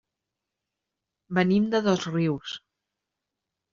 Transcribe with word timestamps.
Venim 1.39 1.69
de 1.75 1.83
Dosrius. 1.91 2.59